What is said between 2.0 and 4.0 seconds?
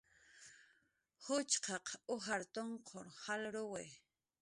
ujar tunqur jalruwi